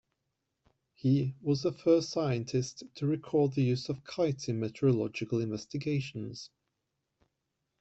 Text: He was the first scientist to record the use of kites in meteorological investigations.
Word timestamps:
He 0.95 1.35
was 1.43 1.61
the 1.61 1.71
first 1.71 2.09
scientist 2.09 2.81
to 2.95 3.05
record 3.05 3.53
the 3.53 3.61
use 3.61 3.87
of 3.87 4.03
kites 4.03 4.47
in 4.47 4.59
meteorological 4.59 5.39
investigations. 5.39 6.49